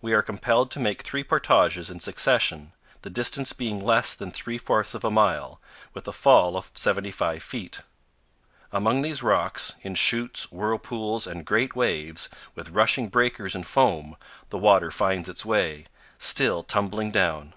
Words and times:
We 0.00 0.12
are 0.12 0.22
compelled 0.22 0.70
to 0.70 0.78
make 0.78 1.02
three 1.02 1.24
portages 1.24 1.90
in 1.90 1.98
succession, 1.98 2.72
the 3.02 3.10
distance 3.10 3.52
being 3.52 3.84
less 3.84 4.14
than 4.14 4.30
three 4.30 4.58
fourths 4.58 4.94
of 4.94 5.02
a 5.02 5.10
mile, 5.10 5.60
with 5.92 6.06
a 6.06 6.12
fall 6.12 6.56
of 6.56 6.70
75 6.74 7.42
feet. 7.42 7.80
Among 8.70 9.02
these 9.02 9.24
rocks, 9.24 9.72
in 9.82 9.96
chutes, 9.96 10.52
whirlpools, 10.52 11.26
and 11.26 11.44
great 11.44 11.74
waves, 11.74 12.28
with 12.54 12.68
rushing 12.70 13.08
breakers 13.08 13.56
and 13.56 13.66
foam, 13.66 14.16
the 14.50 14.58
water 14.58 14.92
finds 14.92 15.28
its 15.28 15.44
way, 15.44 15.86
still 16.16 16.62
tumbling 16.62 17.10
down. 17.10 17.52